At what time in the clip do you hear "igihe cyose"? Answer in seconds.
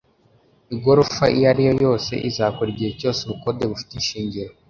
2.73-3.19